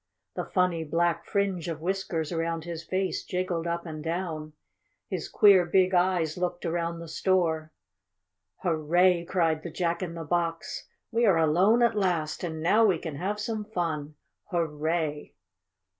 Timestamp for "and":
3.85-4.03, 12.43-12.63